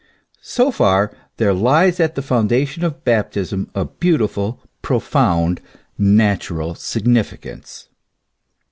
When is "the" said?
2.15-2.23